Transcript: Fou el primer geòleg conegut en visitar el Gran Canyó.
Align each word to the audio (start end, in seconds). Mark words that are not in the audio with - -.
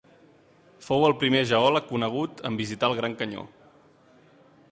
Fou 0.85 1.03
el 1.09 1.13
primer 1.23 1.43
geòleg 1.51 1.85
conegut 1.91 2.43
en 2.51 2.59
visitar 2.63 2.91
el 2.93 2.99
Gran 3.01 3.17
Canyó. 3.23 3.45